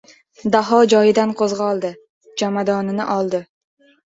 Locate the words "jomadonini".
2.43-3.07